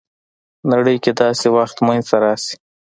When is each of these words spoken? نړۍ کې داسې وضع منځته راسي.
نړۍ 0.71 0.95
کې 1.03 1.11
داسې 1.21 1.47
وضع 1.55 1.77
منځته 1.87 2.15
راسي. 2.23 2.55